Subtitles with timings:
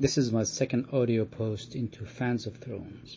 [0.00, 3.16] This is my second audio post into Fans of Thrones.